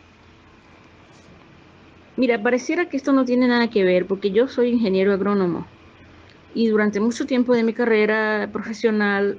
Mira, 2.16 2.44
pareciera 2.44 2.90
que 2.90 2.98
esto 2.98 3.12
no 3.12 3.26
tiene 3.26 3.48
nada 3.48 3.70
que 3.70 3.84
ver 3.84 4.06
porque 4.06 4.30
yo 4.30 4.48
soy 4.48 4.70
ingeniero 4.70 5.14
agrónomo 5.14 5.66
y 6.54 6.68
durante 6.68 7.00
mucho 7.00 7.26
tiempo 7.26 7.54
de 7.54 7.64
mi 7.64 7.74
carrera 7.74 8.50
profesional 8.52 9.38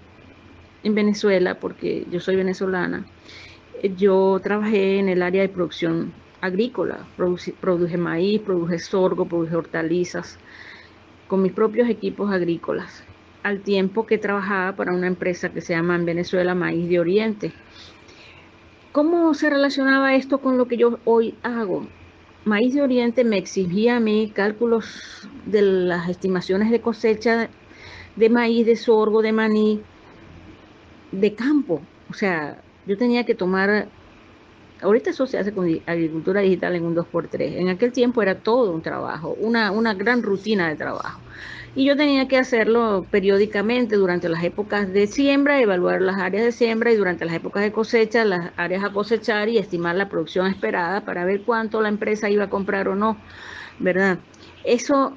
en 0.82 0.94
Venezuela, 0.94 1.58
porque 1.58 2.06
yo 2.10 2.20
soy 2.20 2.36
venezolana, 2.36 3.04
yo 3.96 4.40
trabajé 4.42 4.98
en 4.98 5.08
el 5.08 5.22
área 5.22 5.42
de 5.42 5.48
producción 5.48 6.12
agrícola, 6.40 7.06
produje 7.16 7.96
maíz, 7.96 8.40
produje 8.40 8.78
sorgo, 8.78 9.26
produje 9.26 9.56
hortalizas, 9.56 10.38
con 11.26 11.42
mis 11.42 11.52
propios 11.52 11.88
equipos 11.88 12.30
agrícolas, 12.32 13.04
al 13.42 13.60
tiempo 13.60 14.06
que 14.06 14.18
trabajaba 14.18 14.76
para 14.76 14.92
una 14.92 15.06
empresa 15.06 15.50
que 15.50 15.60
se 15.60 15.74
llama 15.74 15.96
en 15.96 16.04
Venezuela 16.04 16.54
Maíz 16.54 16.88
de 16.88 17.00
Oriente. 17.00 17.52
¿Cómo 18.92 19.34
se 19.34 19.50
relacionaba 19.50 20.14
esto 20.14 20.38
con 20.38 20.56
lo 20.56 20.66
que 20.66 20.76
yo 20.76 20.98
hoy 21.04 21.34
hago? 21.42 21.86
Maíz 22.48 22.74
de 22.74 22.82
Oriente 22.82 23.24
me 23.24 23.36
exigía 23.36 23.96
a 23.96 24.00
mí 24.00 24.32
cálculos 24.34 25.28
de 25.44 25.62
las 25.62 26.08
estimaciones 26.08 26.70
de 26.70 26.80
cosecha 26.80 27.50
de 28.16 28.30
maíz, 28.30 28.66
de 28.66 28.74
sorgo, 28.74 29.22
de 29.22 29.32
maní, 29.32 29.82
de 31.12 31.34
campo. 31.34 31.80
O 32.10 32.14
sea, 32.14 32.60
yo 32.86 32.96
tenía 32.96 33.24
que 33.24 33.34
tomar, 33.34 33.88
ahorita 34.80 35.10
eso 35.10 35.26
se 35.26 35.38
hace 35.38 35.52
con 35.52 35.68
agricultura 35.86 36.40
digital 36.40 36.74
en 36.74 36.84
un 36.84 36.96
2x3. 36.96 37.58
En 37.58 37.68
aquel 37.68 37.92
tiempo 37.92 38.22
era 38.22 38.38
todo 38.40 38.72
un 38.72 38.82
trabajo, 38.82 39.36
una, 39.38 39.70
una 39.70 39.94
gran 39.94 40.22
rutina 40.22 40.68
de 40.68 40.76
trabajo 40.76 41.20
y 41.78 41.84
yo 41.84 41.96
tenía 41.96 42.26
que 42.26 42.36
hacerlo 42.36 43.06
periódicamente 43.08 43.94
durante 43.94 44.28
las 44.28 44.42
épocas 44.42 44.92
de 44.92 45.06
siembra, 45.06 45.60
evaluar 45.60 46.02
las 46.02 46.18
áreas 46.18 46.44
de 46.44 46.50
siembra 46.50 46.90
y 46.90 46.96
durante 46.96 47.24
las 47.24 47.36
épocas 47.36 47.62
de 47.62 47.70
cosecha 47.70 48.24
las 48.24 48.50
áreas 48.56 48.82
a 48.82 48.90
cosechar 48.90 49.48
y 49.48 49.58
estimar 49.58 49.94
la 49.94 50.08
producción 50.08 50.48
esperada 50.48 51.04
para 51.04 51.24
ver 51.24 51.42
cuánto 51.42 51.80
la 51.80 51.88
empresa 51.88 52.28
iba 52.30 52.42
a 52.42 52.50
comprar 52.50 52.88
o 52.88 52.96
no, 52.96 53.16
¿verdad? 53.78 54.18
Eso, 54.64 55.16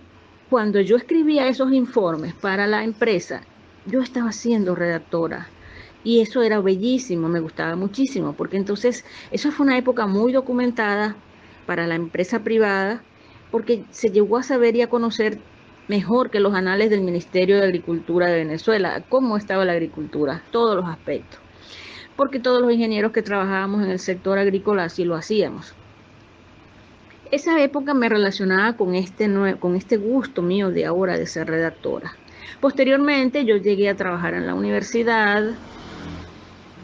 cuando 0.52 0.80
yo 0.82 0.98
escribía 0.98 1.48
esos 1.48 1.74
informes 1.74 2.36
para 2.36 2.68
la 2.68 2.84
empresa, 2.84 3.42
yo 3.88 4.04
estaba 4.04 4.32
siendo 4.32 4.76
redactora. 4.76 5.48
Y 6.04 6.22
eso 6.22 6.44
era 6.44 6.62
bellísimo, 6.62 7.28
me 7.28 7.40
gustaba 7.40 7.76
muchísimo, 7.76 8.34
porque 8.34 8.58
entonces 8.58 9.04
eso 9.32 9.52
fue 9.52 9.66
una 9.66 9.80
época 9.80 10.06
muy 10.06 10.32
documentada 10.32 11.16
para 11.66 11.88
la 11.88 11.96
empresa 11.96 12.44
privada, 12.44 13.02
porque 13.50 13.84
se 13.90 14.12
llegó 14.12 14.38
a 14.38 14.44
saber 14.44 14.76
y 14.76 14.84
a 14.84 14.90
conocer 14.90 15.40
mejor 15.92 16.30
que 16.30 16.40
los 16.40 16.54
anales 16.54 16.90
del 16.90 17.02
Ministerio 17.02 17.58
de 17.58 17.66
Agricultura 17.66 18.28
de 18.28 18.38
Venezuela, 18.38 19.04
cómo 19.10 19.36
estaba 19.36 19.66
la 19.66 19.74
agricultura, 19.74 20.42
todos 20.50 20.78
los 20.78 20.86
aspectos. 20.88 21.38
Porque 22.16 22.40
todos 22.40 22.62
los 22.62 22.72
ingenieros 22.72 23.12
que 23.12 23.22
trabajábamos 23.22 23.84
en 23.84 23.92
el 23.92 24.00
sector 24.00 24.38
agrícola 24.38 24.86
así 24.86 25.04
lo 25.04 25.16
hacíamos. 25.16 25.74
Esa 27.30 27.62
época 27.62 27.94
me 27.94 28.08
relacionaba 28.08 28.78
con 28.78 28.96
este, 28.96 29.30
con 29.60 29.76
este 29.76 29.98
gusto 29.98 30.42
mío 30.42 30.72
de 30.72 30.86
ahora 30.86 31.18
de 31.18 31.28
ser 31.28 31.48
redactora. 31.48 32.14
Posteriormente 32.62 33.44
yo 33.44 33.58
llegué 33.58 33.90
a 33.90 33.98
trabajar 33.98 34.34
en 34.34 34.48
la 34.48 34.54
universidad 34.54 35.44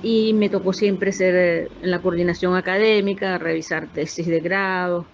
y 0.03 0.33
me 0.33 0.49
tocó 0.49 0.73
siempre 0.73 1.13
ser 1.13 1.35
eh, 1.35 1.69
en 1.81 1.91
la 1.91 2.01
coordinación 2.01 2.55
académica, 2.55 3.37
revisar 3.37 3.87
tesis 3.87 4.27
de 4.27 4.41
grado. 4.41 5.05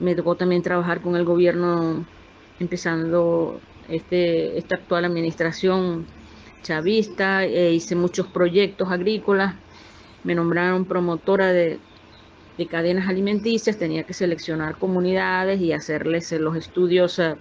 Me 0.00 0.16
tocó 0.16 0.34
también 0.34 0.62
trabajar 0.62 1.00
con 1.00 1.14
el 1.14 1.24
gobierno, 1.24 2.04
empezando 2.60 3.60
este, 3.88 4.58
esta 4.58 4.76
actual 4.76 5.04
administración 5.04 6.06
chavista, 6.62 7.44
e 7.44 7.72
hice 7.72 7.94
muchos 7.94 8.26
proyectos 8.26 8.90
agrícolas, 8.90 9.54
me 10.24 10.34
nombraron 10.34 10.84
promotora 10.84 11.52
de, 11.52 11.78
cadenas 12.68 13.08
alimenticias, 13.08 13.78
tenía 13.78 14.02
que 14.02 14.14
seleccionar 14.14 14.78
comunidades 14.78 15.60
y 15.60 15.72
hacerles 15.72 16.32
eh, 16.32 16.40
los 16.40 16.56
estudios, 16.56 17.18
eh, 17.20 17.36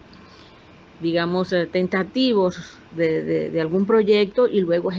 digamos, 1.01 1.49
tentativos 1.71 2.77
de, 2.95 3.49
de 3.49 3.61
algún 3.61 3.87
proyecto 3.87 4.47
y 4.47 4.61
luego 4.61 4.91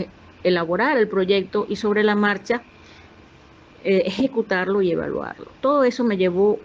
elaborar 0.43 0.99
el 0.99 1.07
proyecto 1.09 1.67
y 1.69 1.77
sobre 1.77 2.03
la 2.03 2.17
marcha 2.17 2.63
eh, 3.85 4.03
ejecutarlo 4.07 4.83
y 4.83 4.91
evaluarlo. 4.91 5.47
Todo 5.61 5.85
eso 5.85 6.03
me 6.03 6.17
llevó 6.17 6.59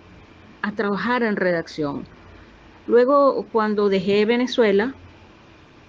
a 0.63 0.71
trabajar 0.71 1.21
en 1.21 1.35
redacción. 1.35 2.05
Luego, 2.87 3.47
cuando 3.51 3.89
dejé 3.89 4.25
Venezuela 4.25 4.93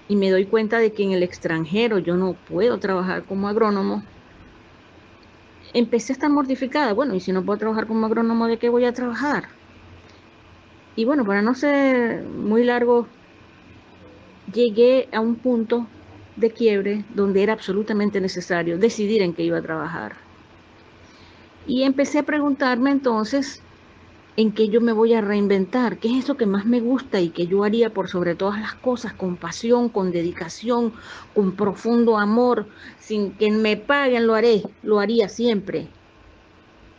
y 0.08 0.16
me 0.16 0.30
doy 0.30 0.46
cuenta 0.46 0.78
de 0.78 0.92
que 0.92 1.02
en 1.02 1.12
el 1.12 1.22
extranjero 1.22 1.98
yo 1.98 2.16
no 2.16 2.34
puedo 2.34 2.78
trabajar 2.78 3.24
como 3.24 3.48
agrónomo, 3.48 4.02
empecé 5.72 6.12
a 6.12 6.14
estar 6.14 6.30
mortificada. 6.30 6.92
Bueno, 6.92 7.14
y 7.14 7.20
si 7.20 7.32
no 7.32 7.44
puedo 7.44 7.58
trabajar 7.58 7.86
como 7.86 8.06
agrónomo, 8.06 8.46
¿de 8.46 8.58
qué 8.58 8.68
voy 8.68 8.84
a 8.84 8.92
trabajar? 8.92 9.48
Y 10.96 11.04
bueno, 11.04 11.24
para 11.24 11.42
no 11.42 11.54
ser 11.54 12.22
muy 12.22 12.62
largo, 12.64 13.08
llegué 14.52 15.08
a 15.12 15.20
un 15.20 15.34
punto 15.34 15.88
de 16.36 16.50
quiebre 16.50 17.04
donde 17.14 17.42
era 17.42 17.52
absolutamente 17.52 18.20
necesario 18.20 18.78
decidir 18.78 19.22
en 19.22 19.34
qué 19.34 19.42
iba 19.42 19.58
a 19.58 19.62
trabajar. 19.62 20.16
Y 21.66 21.82
empecé 21.82 22.20
a 22.20 22.24
preguntarme 22.24 22.90
entonces 22.90 23.62
en 24.36 24.52
qué 24.52 24.68
yo 24.68 24.80
me 24.80 24.92
voy 24.92 25.14
a 25.14 25.20
reinventar, 25.20 25.98
qué 25.98 26.08
es 26.08 26.24
eso 26.24 26.36
que 26.36 26.46
más 26.46 26.66
me 26.66 26.80
gusta 26.80 27.20
y 27.20 27.30
que 27.30 27.46
yo 27.46 27.62
haría 27.64 27.90
por 27.90 28.08
sobre 28.08 28.34
todas 28.34 28.60
las 28.60 28.74
cosas, 28.74 29.12
con 29.12 29.36
pasión, 29.36 29.88
con 29.88 30.10
dedicación, 30.10 30.92
con 31.34 31.52
profundo 31.52 32.18
amor, 32.18 32.66
sin 32.98 33.32
que 33.32 33.50
me 33.50 33.76
paguen, 33.76 34.26
lo 34.26 34.34
haré, 34.34 34.62
lo 34.82 34.98
haría 34.98 35.28
siempre, 35.28 35.88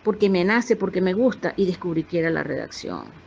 porque 0.03 0.29
me 0.29 0.45
nace, 0.45 0.75
porque 0.75 1.01
me 1.01 1.13
gusta 1.13 1.53
y 1.57 1.65
descubrí 1.65 2.03
que 2.03 2.19
era 2.19 2.29
la 2.29 2.43
redacción 2.43 3.24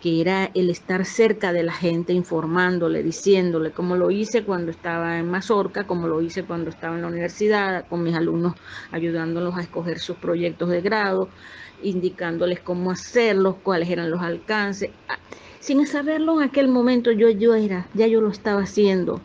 que 0.00 0.20
era 0.20 0.50
el 0.54 0.70
estar 0.70 1.04
cerca 1.04 1.52
de 1.52 1.62
la 1.62 1.72
gente, 1.72 2.12
informándole, 2.12 3.02
diciéndole, 3.02 3.70
como 3.70 3.96
lo 3.96 4.10
hice 4.10 4.44
cuando 4.44 4.70
estaba 4.70 5.18
en 5.18 5.30
Mazorca, 5.30 5.86
como 5.86 6.06
lo 6.06 6.20
hice 6.20 6.44
cuando 6.44 6.70
estaba 6.70 6.96
en 6.96 7.02
la 7.02 7.08
universidad, 7.08 7.86
con 7.88 8.02
mis 8.02 8.14
alumnos, 8.14 8.54
ayudándolos 8.92 9.56
a 9.56 9.62
escoger 9.62 9.98
sus 9.98 10.16
proyectos 10.16 10.68
de 10.68 10.82
grado, 10.82 11.28
indicándoles 11.82 12.60
cómo 12.60 12.90
hacerlos, 12.90 13.56
cuáles 13.62 13.88
eran 13.88 14.10
los 14.10 14.20
alcances. 14.20 14.90
Ah, 15.08 15.18
sin 15.60 15.86
saberlo 15.86 16.40
en 16.40 16.48
aquel 16.48 16.68
momento, 16.68 17.10
yo, 17.10 17.30
yo 17.30 17.54
era, 17.54 17.88
ya 17.94 18.06
yo 18.06 18.20
lo 18.20 18.28
estaba 18.28 18.62
haciendo, 18.62 19.20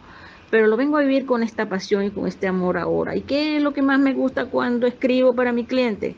pero 0.50 0.68
lo 0.68 0.78
vengo 0.78 0.98
a 0.98 1.02
vivir 1.02 1.26
con 1.26 1.44
esta 1.44 1.68
pasión 1.68 2.06
y 2.06 2.12
con 2.12 2.28
este 2.28 2.48
amor 2.48 2.78
ahora. 2.78 3.16
¿Y 3.16 3.22
qué 3.22 3.58
es 3.58 3.64
lo 3.64 3.74
que 3.74 3.82
más 3.82 4.00
me 4.00 4.14
gusta 4.14 4.46
cuando 4.46 4.88
escribo 4.88 5.36
para 5.36 5.52
mi 5.52 5.66
cliente? 5.66 6.16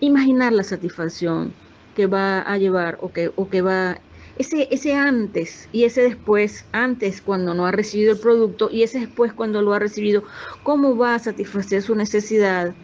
Imaginar 0.00 0.52
la 0.52 0.62
satisfacción 0.62 1.52
que 1.96 2.06
va 2.06 2.42
a 2.42 2.58
llevar 2.58 2.98
o 3.00 3.10
que, 3.10 3.32
o 3.34 3.48
que 3.48 3.62
va 3.62 3.98
ese, 4.38 4.68
ese 4.70 4.94
antes 4.94 5.66
y 5.72 5.84
ese 5.84 6.02
después, 6.02 6.66
antes 6.70 7.22
cuando 7.22 7.54
no 7.54 7.64
ha 7.64 7.72
recibido 7.72 8.12
el 8.12 8.18
producto 8.18 8.68
y 8.70 8.82
ese 8.82 9.00
después 9.00 9.32
cuando 9.32 9.62
lo 9.62 9.72
ha 9.72 9.78
recibido, 9.78 10.22
cómo 10.62 10.96
va 10.96 11.14
a 11.14 11.18
satisfacer 11.18 11.80
su 11.80 11.94
necesidad, 11.94 12.74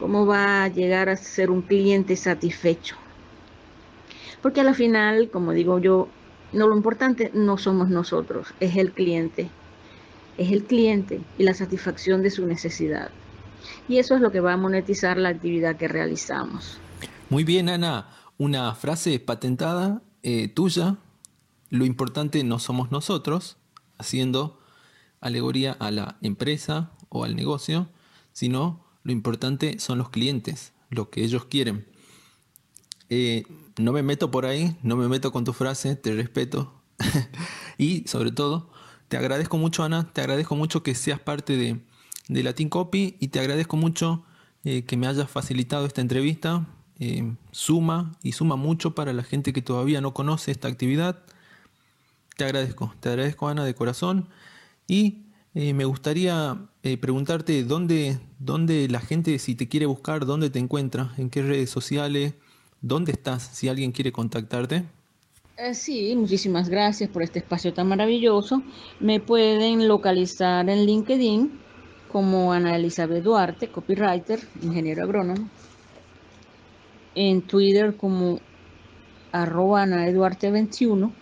cómo 0.00 0.26
va 0.26 0.64
a 0.64 0.68
llegar 0.68 1.08
a 1.08 1.16
ser 1.16 1.50
un 1.50 1.62
cliente 1.62 2.16
satisfecho. 2.16 2.96
Porque 4.42 4.60
a 4.60 4.64
la 4.64 4.74
final, 4.74 5.30
como 5.30 5.52
digo 5.52 5.78
yo, 5.78 6.08
no 6.52 6.66
lo 6.66 6.76
importante 6.76 7.30
no 7.32 7.56
somos 7.58 7.88
nosotros, 7.88 8.52
es 8.58 8.76
el 8.76 8.90
cliente. 8.90 9.48
Es 10.38 10.52
el 10.52 10.64
cliente 10.64 11.20
y 11.38 11.44
la 11.44 11.54
satisfacción 11.54 12.22
de 12.22 12.30
su 12.30 12.46
necesidad. 12.46 13.10
Y 13.88 13.98
eso 13.98 14.16
es 14.16 14.20
lo 14.20 14.32
que 14.32 14.40
va 14.40 14.52
a 14.52 14.56
monetizar 14.56 15.16
la 15.16 15.30
actividad 15.30 15.76
que 15.76 15.88
realizamos. 15.88 16.78
Muy 17.30 17.44
bien, 17.44 17.68
Ana 17.68 18.06
una 18.38 18.74
frase 18.74 19.18
patentada 19.18 20.02
eh, 20.22 20.48
tuya, 20.48 20.98
lo 21.70 21.84
importante 21.84 22.42
no 22.44 22.58
somos 22.58 22.90
nosotros, 22.90 23.56
haciendo 23.98 24.60
alegoría 25.20 25.72
a 25.72 25.90
la 25.90 26.18
empresa 26.22 26.92
o 27.08 27.24
al 27.24 27.36
negocio, 27.36 27.88
sino 28.32 28.84
lo 29.02 29.12
importante 29.12 29.78
son 29.78 29.98
los 29.98 30.10
clientes, 30.10 30.72
lo 30.90 31.10
que 31.10 31.24
ellos 31.24 31.46
quieren. 31.46 31.86
Eh, 33.08 33.44
no 33.78 33.92
me 33.92 34.02
meto 34.02 34.30
por 34.30 34.46
ahí, 34.46 34.76
no 34.82 34.96
me 34.96 35.08
meto 35.08 35.32
con 35.32 35.44
tu 35.44 35.52
frase, 35.52 35.96
te 35.96 36.12
respeto. 36.14 36.74
y 37.78 38.06
sobre 38.06 38.32
todo, 38.32 38.70
te 39.08 39.16
agradezco 39.16 39.56
mucho, 39.58 39.84
Ana, 39.84 40.12
te 40.12 40.20
agradezco 40.20 40.56
mucho 40.56 40.82
que 40.82 40.94
seas 40.94 41.20
parte 41.20 41.56
de, 41.56 41.80
de 42.28 42.42
Latin 42.42 42.68
Copy 42.68 43.16
y 43.20 43.28
te 43.28 43.40
agradezco 43.40 43.76
mucho 43.76 44.24
eh, 44.64 44.84
que 44.84 44.96
me 44.96 45.06
hayas 45.06 45.30
facilitado 45.30 45.86
esta 45.86 46.00
entrevista 46.00 46.66
eh, 46.98 47.34
suma 47.50 48.16
y 48.22 48.32
suma 48.32 48.56
mucho 48.56 48.94
para 48.94 49.12
la 49.12 49.22
gente 49.22 49.52
que 49.52 49.62
todavía 49.62 50.00
no 50.00 50.14
conoce 50.14 50.50
esta 50.50 50.68
actividad. 50.68 51.22
Te 52.36 52.44
agradezco, 52.44 52.94
te 53.00 53.10
agradezco 53.10 53.48
Ana 53.48 53.64
de 53.64 53.74
corazón 53.74 54.28
y 54.86 55.26
eh, 55.54 55.74
me 55.74 55.84
gustaría 55.84 56.58
eh, 56.82 56.96
preguntarte 56.96 57.64
dónde, 57.64 58.18
dónde 58.38 58.88
la 58.88 59.00
gente, 59.00 59.38
si 59.38 59.54
te 59.54 59.68
quiere 59.68 59.86
buscar, 59.86 60.24
dónde 60.26 60.50
te 60.50 60.58
encuentra, 60.58 61.12
en 61.18 61.28
qué 61.28 61.42
redes 61.42 61.70
sociales, 61.70 62.34
dónde 62.80 63.12
estás, 63.12 63.42
si 63.42 63.68
alguien 63.68 63.92
quiere 63.92 64.12
contactarte. 64.12 64.84
sí, 65.72 66.14
muchísimas 66.16 66.68
gracias 66.68 67.10
por 67.10 67.22
este 67.22 67.40
espacio 67.40 67.74
tan 67.74 67.88
maravilloso. 67.88 68.62
Me 69.00 69.20
pueden 69.20 69.88
localizar 69.88 70.68
en 70.68 70.86
LinkedIn 70.86 71.60
como 72.10 72.52
Ana 72.52 72.76
Elizabeth 72.76 73.22
Duarte, 73.22 73.68
copywriter, 73.68 74.40
ingeniero 74.62 75.02
agrónomo 75.02 75.48
en 77.16 77.42
Twitter 77.42 77.96
como 77.96 78.38
arroba 79.32 79.84
anaeduarte21 79.84 81.12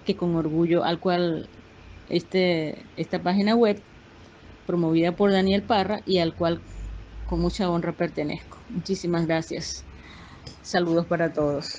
que 0.05 0.17
con 0.17 0.35
orgullo, 0.37 0.85
al 0.85 1.01
cual 1.01 1.49
este, 2.11 2.79
esta 2.97 3.19
página 3.21 3.55
web 3.55 3.81
promovida 4.67 5.13
por 5.13 5.33
Daniel 5.33 5.63
Parra 5.63 6.01
y 6.07 6.19
al 6.19 6.35
cual 6.35 6.61
con 7.29 7.41
mucha 7.41 7.71
honra 7.71 7.93
pertenezco. 7.93 8.59
Muchísimas 8.71 9.27
gracias. 9.27 9.85
Saludos 10.63 11.07
para 11.07 11.33
todos. 11.33 11.75